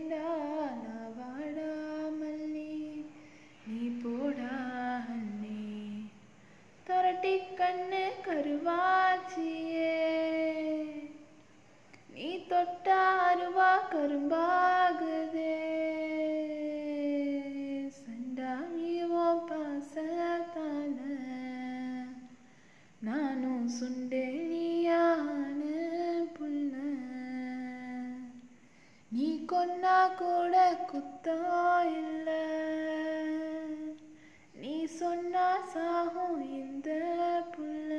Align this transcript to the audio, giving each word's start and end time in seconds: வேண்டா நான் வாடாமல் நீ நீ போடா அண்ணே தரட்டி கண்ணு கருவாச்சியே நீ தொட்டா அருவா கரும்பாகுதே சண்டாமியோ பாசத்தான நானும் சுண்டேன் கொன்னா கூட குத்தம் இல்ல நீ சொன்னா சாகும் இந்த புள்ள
வேண்டா 0.02 0.26
நான் 0.76 1.08
வாடாமல் 1.16 2.44
நீ 2.52 2.68
நீ 3.64 3.80
போடா 4.02 4.52
அண்ணே 5.06 5.64
தரட்டி 6.86 7.32
கண்ணு 7.58 8.02
கருவாச்சியே 8.26 9.98
நீ 12.14 12.30
தொட்டா 12.50 13.00
அருவா 13.26 13.70
கரும்பாகுதே 13.92 15.58
சண்டாமியோ 18.00 19.26
பாசத்தான 19.50 20.96
நானும் 23.02 23.68
சுண்டேன் 23.78 24.49
கொன்னா 29.50 29.96
கூட 30.18 30.54
குத்தம் 30.90 31.46
இல்ல 31.92 32.28
நீ 34.54 34.74
சொன்னா 34.98 35.46
சாகும் 35.72 36.40
இந்த 36.56 36.88
புள்ள 37.54 37.89